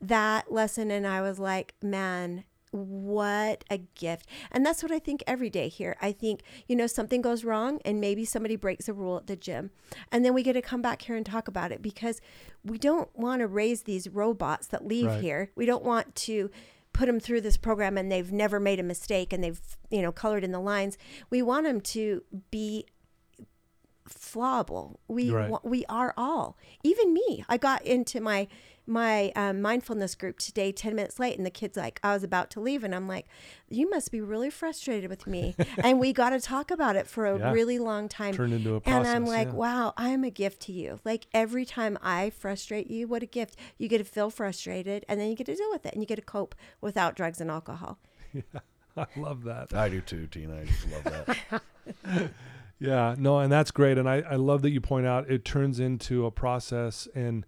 [0.00, 0.90] that lesson.
[0.90, 4.26] And I was like, man, what a gift.
[4.50, 5.96] And that's what I think every day here.
[6.02, 9.36] I think, you know, something goes wrong and maybe somebody breaks a rule at the
[9.36, 9.70] gym.
[10.10, 12.20] And then we get to come back here and talk about it because
[12.64, 15.22] we don't want to raise these robots that leave Right.
[15.22, 15.50] here.
[15.54, 16.50] We don't want to
[16.92, 19.60] put them through this program and they've never made a mistake and they've,
[19.90, 20.98] you know, colored in the lines.
[21.30, 22.86] We want them to be
[24.08, 24.96] flawable.
[25.08, 25.64] We Right.
[25.64, 26.56] we are all.
[26.82, 27.44] Even me.
[27.48, 28.48] I got into my
[28.86, 32.50] my um, mindfulness group today 10 minutes late and the kid's like I was about
[32.50, 33.26] to leave and I'm like
[33.68, 37.26] you must be really frustrated with me and we got to talk about it for
[37.26, 37.52] a Yeah.
[37.52, 39.16] really long time Turned into a process, and.
[39.16, 39.54] I'm like yeah.
[39.54, 43.56] wow I'm a gift to you like every time I frustrate you what a gift
[43.78, 46.06] you get to feel frustrated and then you get to deal with it and you
[46.06, 47.98] get to cope without drugs and alcohol
[48.34, 48.42] yeah,
[48.96, 49.72] I love that.
[49.74, 50.60] I do too, Tina.
[50.60, 51.04] I just love
[52.04, 52.30] that.
[52.80, 53.98] Yeah, no, and that's great.
[53.98, 57.46] And I, I love that you point out it turns into a process and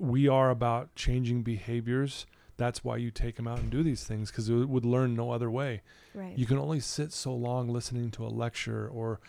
[0.00, 2.26] we are about changing behaviors.
[2.56, 5.30] That's why you take them out and do these things because it would learn no
[5.30, 5.82] other way.
[6.14, 9.20] right You can only sit so long listening to a lecture or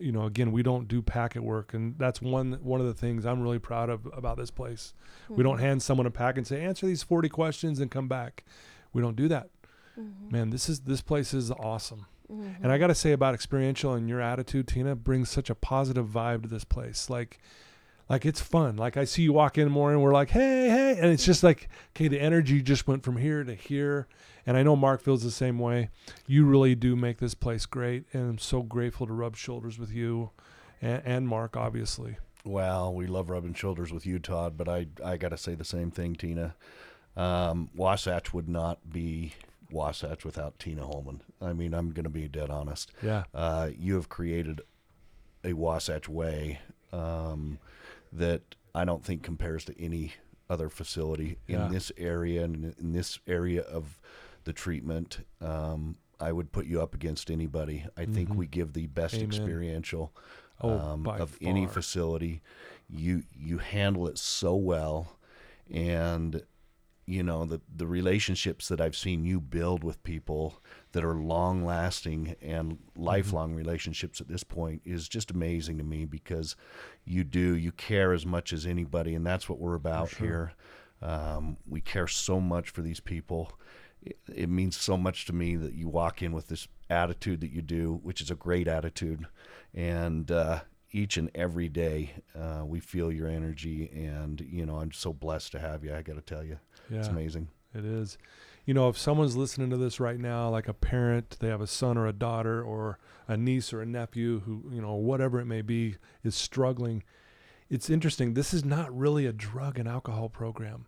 [0.00, 3.26] you know, again, we don't do packet work and that's one one of the things
[3.26, 4.94] I'm really proud of about this place.
[5.28, 5.64] We don't mm-hmm.
[5.64, 8.44] hand someone a pack and say answer these 40 questions and come back.
[8.92, 9.48] We don't do that.
[9.98, 10.30] Mm-hmm.
[10.30, 12.06] Man, this is this place is awesome.
[12.28, 12.80] And I mm-hmm.
[12.80, 16.48] got to say about experiential and your attitude, Tina, brings such a positive vibe to
[16.48, 17.08] this place.
[17.08, 17.38] Like,
[18.08, 18.76] like it's fun.
[18.76, 21.42] Like I see you walk in more and we're like, hey, hey, and it's just
[21.42, 24.06] like, okay, the energy just went from here to here.
[24.46, 25.90] And I know Mark feels the same way.
[26.26, 29.92] You really do make this place great, and I'm so grateful to rub shoulders with
[29.92, 30.30] you,
[30.80, 32.16] and, and Mark, obviously.
[32.46, 35.64] Well, we love rubbing shoulders with you, Todd, but I I got to say the
[35.66, 36.54] same thing, Tina.
[37.14, 39.34] Um, Wasatch would not be
[39.70, 41.20] Wasatch without Tina Holman.
[41.42, 42.90] I mean, I'm going to be dead honest.
[43.02, 44.62] Yeah, Uh, you have created
[45.44, 47.58] a Wasatch way um,
[48.12, 50.14] that I don't think compares to any
[50.50, 51.66] other facility Yeah.
[51.66, 54.00] in this area and in this area of
[54.44, 55.26] the treatment.
[55.40, 57.84] Um, I would put you up against anybody.
[57.96, 58.36] I think Mhm.
[58.36, 59.26] we give the best Amen.
[59.26, 60.12] experiential
[60.60, 62.42] Oh, um, of any facility.
[62.88, 65.16] You you handle it so well,
[65.70, 66.42] and
[67.08, 70.60] you know the the relationships that I've seen you build with people
[70.92, 73.02] that are long lasting and Mm-hmm.
[73.04, 76.56] lifelong relationships at this point is just amazing to me because
[77.04, 80.26] you do you care as much as anybody, and that's what we're about sure.
[80.26, 80.52] here.
[81.00, 83.52] Um, we care so much for these people.
[84.02, 87.52] It, it means so much to me that you walk in with this attitude that
[87.52, 89.26] you do, which is a great attitude,
[89.72, 94.92] and uh, each and every day uh, we feel your energy, and you know I'm
[94.92, 95.94] so blessed to have you.
[95.94, 96.58] I got to tell you,
[96.90, 96.98] yeah.
[96.98, 97.48] it's amazing.
[97.74, 98.18] It is.
[98.64, 101.66] You know, if someone's listening to this right now, like a parent, they have a
[101.66, 105.46] son or a daughter or a niece or a nephew who, you know, whatever it
[105.46, 107.02] may be, is struggling.
[107.70, 108.34] It's interesting.
[108.34, 110.86] This is not really a drug and alcohol program.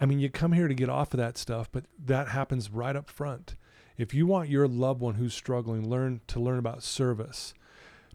[0.00, 2.96] I mean, you come here to get off of that stuff, but that happens right
[2.96, 3.54] up front.
[3.96, 7.54] If you want your loved one who's struggling learn to learn about service,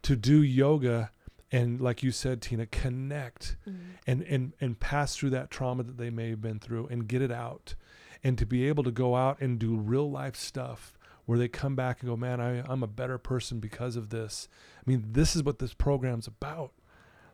[0.02, 1.12] to do yoga
[1.52, 3.80] and like you said Tina connect Mm-hmm.
[4.06, 7.22] and and and pass through that trauma that they may have been through and get
[7.22, 7.76] it out
[8.24, 10.94] and to be able to go out and do real life stuff
[11.26, 14.48] where they come back and go man I, i'm a better person because of this
[14.86, 16.72] i mean this is what this program's about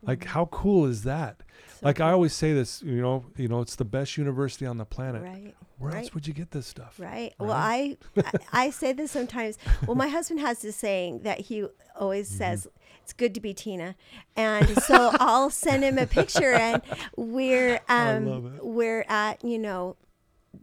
[0.02, 1.80] like how cool is that Mm-hmm.
[1.80, 4.78] So like i always say this you know you know it's the best university on
[4.78, 5.56] the planet Right.
[5.84, 6.04] Where right.
[6.04, 7.34] else would you get this stuff Right.
[7.40, 9.58] Well, I, I I say this sometimes.
[9.86, 11.66] Well, my husband has this saying that he
[12.00, 12.38] always Mm-hmm.
[12.38, 12.68] says,
[13.04, 13.96] "It's good to be Tina,"
[14.36, 16.82] and so I'll send him a picture, and
[17.18, 19.98] we're um we're at you know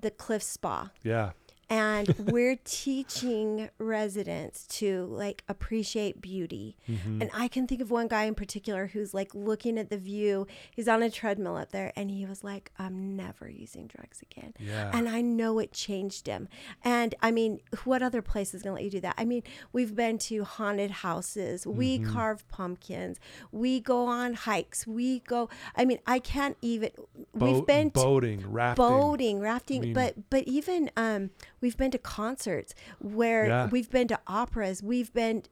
[0.00, 1.30] the Cliff Spa, yeah
[1.70, 6.76] and we're teaching residents to like appreciate beauty.
[6.88, 7.22] Mm-hmm.
[7.22, 10.46] And I can think of one guy in particular who's like looking at the view.
[10.74, 14.54] He's on a treadmill up there, and he was like, "I'm never using drugs again."
[14.58, 14.90] Yeah.
[14.92, 16.48] And I know it changed him.
[16.84, 19.14] And I mean, what other place is going to let you do that?
[19.16, 21.66] I mean, we've been to haunted houses.
[21.66, 22.12] We Mm-hmm.
[22.12, 23.18] carve pumpkins.
[23.52, 24.86] We go on hikes.
[24.86, 25.48] We go.
[25.76, 26.90] I mean, I can't even.
[27.34, 31.30] we've been boating rafting boating, rafting, mean- but but even um,
[31.60, 33.68] we've been to concerts where Yeah.
[33.68, 34.82] we've been to operas.
[34.82, 35.42] We've been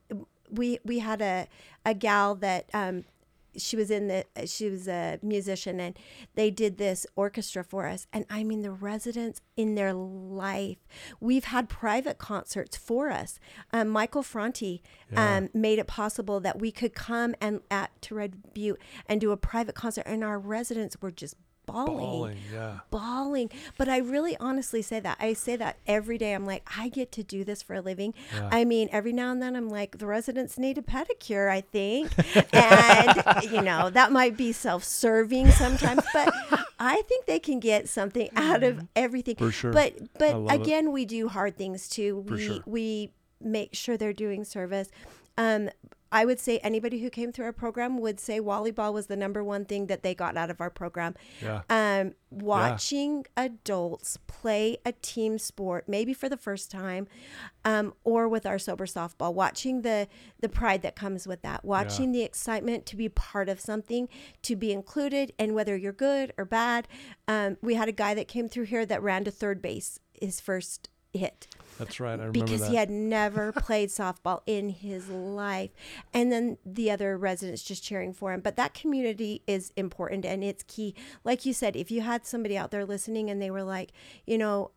[0.51, 1.47] we we had a
[1.85, 3.05] a gal that um,
[3.57, 5.99] she was in the she was a musician and
[6.37, 10.77] they did this orchestra for us and i mean the residents in their life
[11.19, 13.41] we've had private concerts for us
[13.73, 15.37] um, michael franti Yeah.
[15.39, 19.33] um, made it possible that we could come and at to red butte and do
[19.33, 21.35] a private concert and our residents were just
[21.73, 23.51] bawling bawling yeah bawling.
[23.77, 25.17] But I really honestly say that.
[25.21, 26.35] I say that every day.
[26.35, 28.15] I'm like, I get to do this for a living.
[28.35, 28.49] Yeah.
[28.51, 32.13] I mean, every now and then I'm like, the residents need a pedicure, I think.
[32.53, 36.33] and, you know, that might be self serving sometimes, but
[36.79, 39.37] I think they can get something out of everything.
[39.37, 39.73] For sure.
[39.73, 40.63] But, but love it.
[40.63, 42.25] again, we do hard things too.
[42.27, 42.59] For we, sure.
[42.67, 44.89] we make sure they're doing service.
[45.37, 45.71] Um,
[46.11, 49.45] I would say anybody who came through our program would say volleyball was the number
[49.45, 51.15] one thing that they got out of our program.
[51.43, 51.63] Yeah.
[51.69, 57.09] Um, watching adults play a team sport, maybe for the first time,
[57.65, 60.09] um, or with our sober softball, watching the
[60.41, 64.09] the pride that comes with that, watching the excitement to be part of something,
[64.43, 66.89] to be included, and whether you're good or bad.
[67.27, 70.41] Um, we had a guy that came through here that ran to third base his
[70.41, 71.47] first hit.
[71.79, 72.71] That's right i remember because that.
[72.71, 75.71] he had never played softball in his life.
[76.13, 78.41] And then the other residents just cheering for him.
[78.41, 80.95] But that community is important and it's key.
[81.25, 83.93] Like you said if you had somebody out there listening and they were like
[84.27, 84.73] you know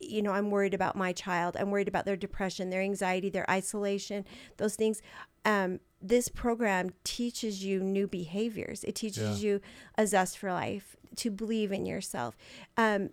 [0.00, 1.56] you know i'm worried about my child.
[1.56, 4.24] I'm worried about their depression their anxiety their isolation
[4.56, 5.00] those things
[5.44, 8.82] um, this program teaches you new behaviors.
[8.84, 9.48] It teaches Yeah.
[9.50, 9.60] you
[9.96, 12.36] a zest for life to believe in yourself.
[12.76, 13.10] Um,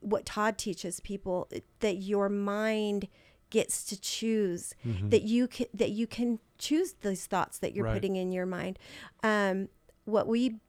[0.00, 1.48] what todd teaches people
[1.80, 3.08] that your mind
[3.50, 7.94] gets to choose that you can that you can choose these thoughts that you're Right.
[7.94, 8.78] putting in your mind.
[9.22, 9.68] Um,
[10.04, 10.60] what we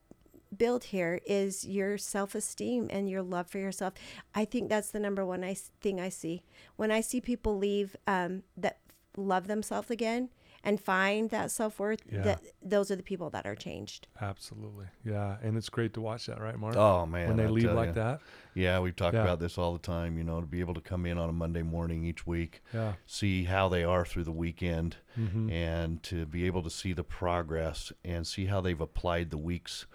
[0.58, 3.94] build here is your self-esteem and your love for yourself.
[4.34, 6.42] I think that's the number one I, thing i see.
[6.78, 8.80] When i see people leave um, that
[9.18, 10.30] love themselves again
[10.64, 12.22] and find that self-worth Yeah.
[12.24, 16.26] that those are the people that are changed absolutely yeah and it's great to watch
[16.28, 17.94] that right mark Oh man, when they I leave like ya.
[17.94, 18.22] that
[18.56, 19.22] Yeah, we talk Yeah.
[19.24, 20.18] about this all the time.
[20.18, 22.94] You know, to be able to come in on a Monday morning each week, yeah
[23.06, 25.50] see how they are through the weekend, Mhm.
[25.52, 29.86] and to be able to see the progress and see how they've applied the weeks,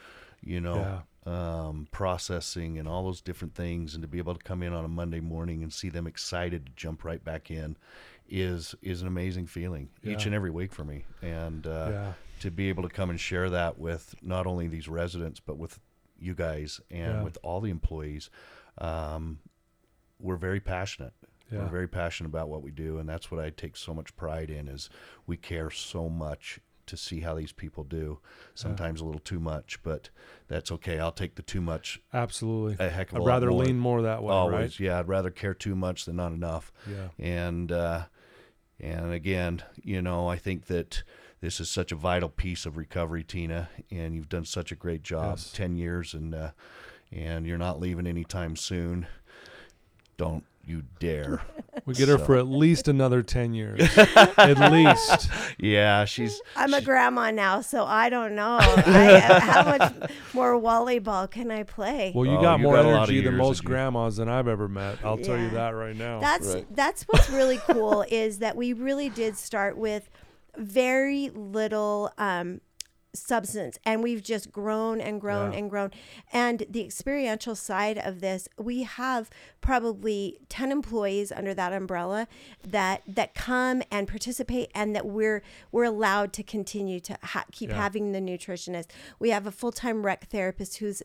[0.43, 4.63] you know, um, processing and all those different things, and to be able to come
[4.63, 7.77] in on a Monday morning and see them excited to jump right back in,
[8.29, 11.05] is is an amazing feeling each and every week for me.
[11.23, 12.13] And uh, yeah.
[12.41, 15.79] to be able to come and share that with not only these residents but with
[16.19, 17.23] you guys and Yeah.
[17.23, 18.31] with all the employees
[18.79, 19.39] um,
[20.21, 21.13] we're very passionate.
[21.53, 21.61] Yeah.
[21.61, 22.99] we're very passionate about what we do.
[22.99, 24.89] And that's what i take so much pride in is
[25.27, 28.19] we care so much to see how these people do.
[28.55, 30.09] Sometimes a little too much but
[30.49, 30.99] that's okay.
[30.99, 32.85] I'll take the too much absolutely.
[32.85, 33.65] a heck of a i'd rather more.
[33.65, 34.53] lean more that way always.
[34.55, 36.73] Right yeah i'd rather care too much than not enough.
[36.91, 37.09] Yeah.
[37.19, 38.05] And uh,
[38.81, 41.03] and again, you know, I think that
[41.41, 45.03] this is such a vital piece of recovery, Tina, and you've done such a great
[45.03, 45.37] job.
[45.37, 45.53] Yes.
[45.53, 46.51] Ten years, and uh,
[47.13, 49.07] and you're not leaving anytime soon.
[50.17, 51.43] Don't you dare!
[51.87, 53.81] we get her So- for at least another 10 years
[54.39, 58.59] at least yeah, she's I'm a grandma now, so I don't know.
[58.61, 59.93] I, how much
[60.33, 62.13] more volleyball can I play?
[62.15, 63.63] well you Oh, got you more got a lot of energy than years most that
[63.65, 65.51] you- grandmas than i've ever met i'll tell you Yeah.
[65.51, 66.67] that right now that's Right.
[66.75, 70.09] that's what's really cool is that we really did start with
[70.57, 72.61] very little um,
[73.15, 75.59] substance and we've just grown and grown Yeah.
[75.59, 75.91] and grown
[76.33, 82.27] and the experiential side of this we have probably 10 employees under that umbrella
[82.67, 87.71] that that come and participate and that we're we're allowed to continue to ha- keep
[87.71, 87.77] Yeah.
[87.77, 88.87] having the nutritionist
[89.21, 91.03] we have a full-time rec therapist who's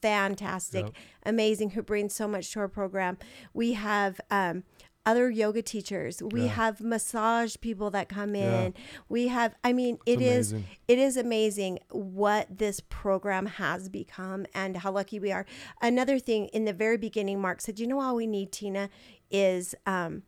[0.00, 0.94] fantastic Yep.
[1.26, 3.18] amazing who brings so much to our program
[3.52, 4.64] we have um
[5.06, 6.22] other yoga teachers.
[6.22, 6.48] We Yeah.
[6.48, 8.62] have massage people that come Yeah.
[8.64, 8.74] in.
[9.08, 10.52] We have i mean It's it is
[10.88, 15.46] it is amazing what this program has become and how lucky we are.
[15.80, 18.90] Another thing in the very beginning mark said you know all we need tina
[19.30, 20.22] is um,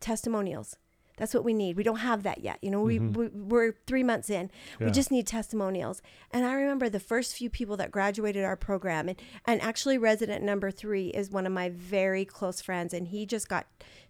[0.00, 0.76] testimonials
[1.16, 1.76] that's what we need.
[1.76, 2.58] We don't have that yet.
[2.62, 4.50] You know we, we we're three months in.
[4.80, 6.02] We just need testimonials.
[6.32, 10.42] And i remember the first few people that graduated our program and and actually resident
[10.44, 13.66] number three is one of my very close friends and he just got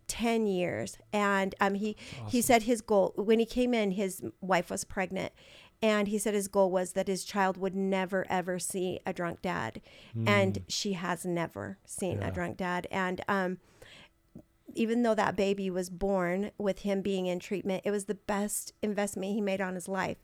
[0.08, 0.96] 10 years.
[1.12, 1.96] And um he
[2.28, 5.32] he said his goal when he came in his wife was pregnant
[5.82, 9.42] and he said his goal was that his child would never ever see a drunk
[9.42, 9.80] dad.
[10.26, 12.28] And she has never seen Yeah.
[12.28, 12.86] a drunk dad.
[12.90, 13.58] And um
[14.76, 18.72] even though that baby was born with him being in treatment, it was the best
[18.82, 20.18] investment he made on his life.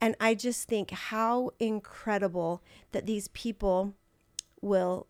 [0.00, 3.94] And I just think how incredible that these people
[4.60, 5.06] will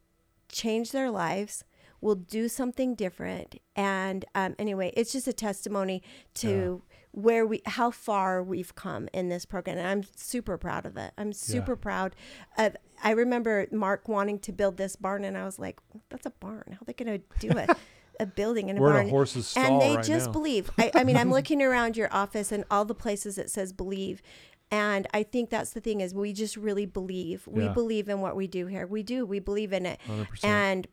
[0.48, 1.64] change their lives,
[2.00, 3.60] will do something different.
[3.74, 6.02] And um, anyway, it's just a testimony
[6.34, 6.82] to
[7.12, 9.78] where we, how far we've come in this program.
[9.78, 11.12] And I'm super proud of it.
[11.18, 12.14] I'm super proud
[12.56, 12.76] of.
[13.02, 15.78] I remember Mark wanting to build this barn, and I was like,
[16.08, 16.64] "That's a barn.
[16.70, 17.70] How are they going to do it?"
[18.20, 19.08] a building in a We're in a barn.
[19.10, 20.32] horse's and they right just now.
[20.32, 20.70] believe.
[20.78, 24.22] I, I mean, I'm looking around your office and all the places it says believe.
[24.70, 27.46] And I think that's the thing is we just really believe.
[27.46, 27.72] We Yeah.
[27.72, 28.86] believe in what we do here.
[28.86, 29.24] We do.
[29.24, 29.98] We believe in it.
[30.06, 30.44] 100%.
[30.44, 30.86] And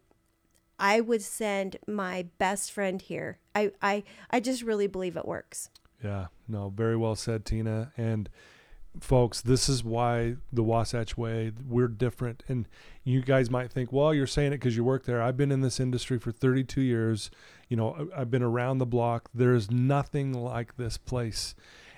[0.79, 3.39] I would send my best friend here.
[3.53, 5.69] I, I I just really believe it works.
[6.03, 7.91] Yeah, no, very well said, Tina.
[7.97, 8.29] And
[8.99, 12.43] folks, this is why the Wasatch Way, we're different.
[12.47, 12.67] And
[13.03, 15.21] you guys might think, well, you're saying it because you work there.
[15.21, 17.31] I've been in this industry for 32 years.
[17.69, 19.29] You know, I've been around the block.
[19.33, 21.55] There is nothing like this place.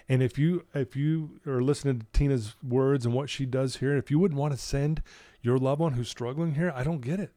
[0.10, 3.96] And if you if you are listening to Tina's words and what she does here,
[3.98, 5.02] if you wouldn't want to send
[5.42, 7.34] your loved one who's struggling here, I don't get it.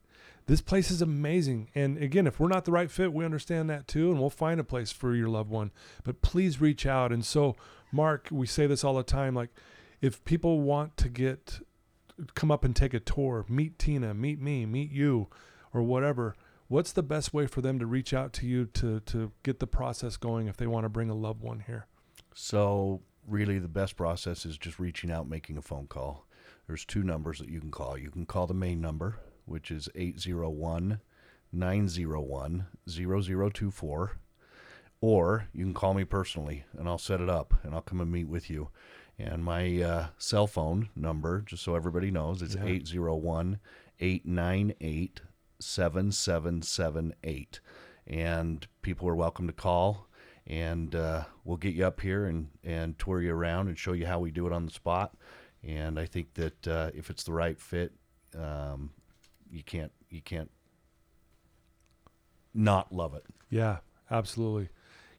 [0.51, 1.71] This place is amazing.
[1.77, 4.59] And again, if we're not the right fit, we understand that too, and we'll find
[4.59, 5.71] a place for your loved one.
[6.03, 7.13] But please reach out.
[7.13, 7.55] And so,
[7.93, 9.51] Mark, we say this all the time like,
[10.01, 11.61] if people want to get,
[12.35, 15.29] come up and take a tour, meet Tina, meet me, meet you,
[15.73, 16.35] or whatever,
[16.67, 19.69] what's the best way for them to reach out to you to, to get the
[19.69, 21.87] process going if they want to bring a loved one here?
[22.35, 26.27] So really, the best process is just reaching out, making a phone call.
[26.67, 27.97] There's two numbers that you can call.
[27.97, 29.21] You can call the main number,
[29.51, 31.01] which is 801
[31.53, 34.13] 901 0024,
[35.01, 38.13] or you can call me personally and I'll set it up and I'll come and
[38.13, 38.69] meet with you.
[39.19, 42.65] And my uh, cell phone number, just so everybody knows, it's Yeah.
[42.65, 43.59] 801
[43.99, 45.21] 898
[45.59, 47.61] 7778.
[48.07, 50.07] And people are welcome to call
[50.47, 54.07] and uh, we'll get you up here and, and tour you around and show you
[54.07, 55.17] how we do it on the spot.
[55.63, 57.93] And I think that uh, if it's the right fit,
[58.39, 58.91] um,
[59.51, 60.51] you can't you can't
[62.55, 63.25] not love it.
[63.49, 63.79] Yeah,
[64.11, 64.71] absolutely.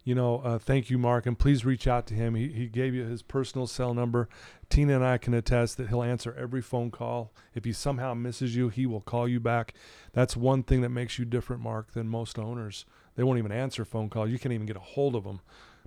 [0.04, 2.34] You know, uh, thank you, Mark, and please reach out to him.
[2.34, 4.28] He, he gave you his personal cell number.
[4.68, 7.32] Tina and I can attest that he'll answer every phone call.
[7.54, 9.76] If he somehow misses you, he will call you back.
[10.14, 12.86] That's one thing that makes you different, Mark, than most owners.
[13.16, 14.32] They won't even answer phone calls.
[14.32, 15.42] You can't even get a hold of them.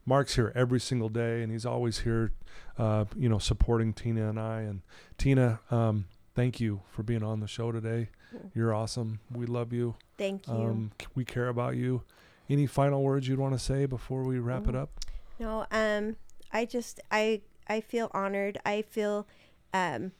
[0.07, 2.33] Mark's here every single day, and he's always here,
[2.79, 4.61] uh, you know, supporting Tina and I.
[4.61, 4.83] And
[5.19, 6.05] Tina, um,
[6.37, 8.11] thank you for being on the show today.
[8.55, 9.21] You're awesome.
[9.33, 9.95] We love you.
[10.19, 10.55] Thank you.
[10.55, 12.03] Um, we care about you.
[12.49, 14.83] Any final words you'd want to say before we wrap it Mhm.
[14.83, 14.91] up?
[15.39, 16.17] No, um,
[16.53, 18.59] I just I I feel honored.
[18.67, 19.27] I feel
[19.73, 20.13] um,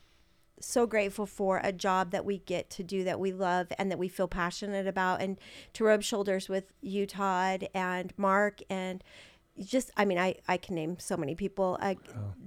[0.59, 3.99] so grateful for a job that we get to do that we love and that
[3.99, 5.37] we feel passionate about, and
[5.73, 9.03] to rub shoulders with you, Todd, and Mark, and
[9.63, 11.95] just I mean I I can name so many people uh,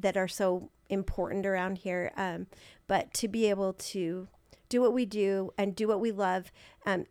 [0.00, 2.12] that are so important around here.
[2.16, 2.46] Um,
[2.86, 4.26] but to be able to
[4.68, 6.50] do what we do and do what we love.
[6.86, 7.06] Um,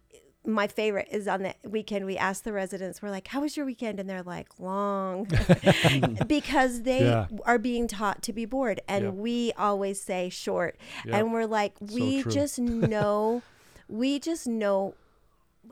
[0.45, 2.05] my favorite is on the weekend.
[2.05, 5.27] We ask the residents, we're like, "How was your weekend?" And they're like, "Long,"
[6.27, 7.27] because they Yeah.
[7.45, 9.13] are being taught to be bored, and Yep.
[9.15, 10.77] we always say short.
[11.05, 11.15] Yep.
[11.15, 12.31] And we're like, we true.
[12.31, 12.59] just
[12.93, 13.41] know,
[13.89, 14.93] we just know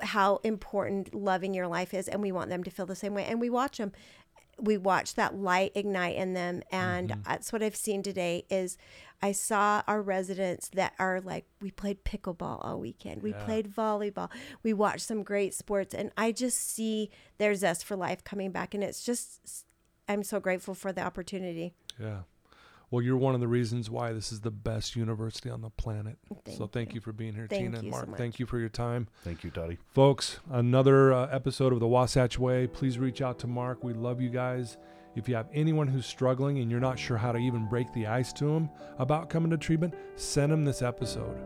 [0.01, 3.23] how important loving your life is, and we want them to feel the same way.
[3.25, 3.93] And we watch them.
[4.59, 7.21] We watch that light ignite in them, and Mm-hmm.
[7.25, 8.45] that's what I've seen today.
[8.49, 8.77] Is
[9.21, 13.43] I saw our residents that are like, we played pickleball all weekend, we Yeah.
[13.43, 14.29] played volleyball,
[14.63, 18.73] we watched some great sports, and I just see their zest for life coming back,
[18.73, 19.65] and it's just,
[20.07, 21.73] I'm so grateful for the opportunity.
[21.99, 22.21] Yeah.
[22.91, 26.17] Well, you're one of the reasons why this is the best university on the planet.
[26.45, 27.01] Thank so thank you.
[27.01, 28.17] for being here, Thank Tina and you so Mark.
[28.17, 29.07] thank you for your time.
[29.23, 29.77] Thank you, Toddy.
[29.93, 32.67] Folks, another uh, episode of the Wasatch Way.
[32.67, 33.83] Please reach out to Mark.
[33.83, 34.77] We love you guys.
[35.15, 38.05] If you have anyone who's struggling and you're not sure how to even break the
[38.05, 38.69] ice to them
[38.99, 41.37] about coming to treatment, send them this episode.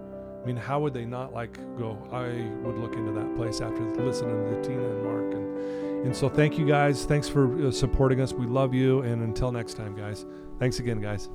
[0.42, 1.98] I mean, how would they not like go?
[2.12, 5.34] I would look into that place after listening to Tina and Mark.
[5.34, 7.06] And, and so, thank you guys.
[7.06, 8.34] Thanks for uh, supporting us.
[8.34, 9.02] We love you.
[9.02, 10.26] And until next time, guys.
[10.60, 11.30] Thanks again, guys.